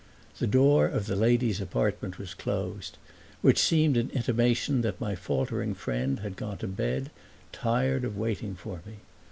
The 0.39 0.47
door 0.47 0.87
of 0.87 1.05
the 1.05 1.15
ladies' 1.15 1.61
apartment 1.61 2.17
was 2.17 2.33
closed; 2.33 2.97
which 3.43 3.59
seemed 3.59 3.97
an 3.97 4.09
intimation 4.15 4.81
that 4.81 4.99
my 4.99 5.13
faltering 5.13 5.75
friend 5.75 6.21
had 6.21 6.35
gone 6.35 6.57
to 6.57 6.67
bed, 6.67 7.11
tired 7.51 8.03
of 8.03 8.17
waiting 8.17 8.55
for 8.55 8.81
me. 8.83 8.93